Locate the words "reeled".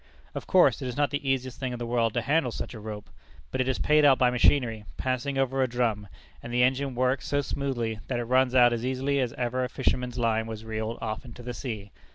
10.65-10.97